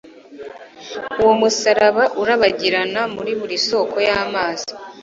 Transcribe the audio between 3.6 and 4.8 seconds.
soko y'amazi.